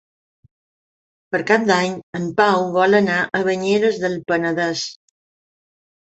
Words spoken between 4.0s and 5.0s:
del Penedès.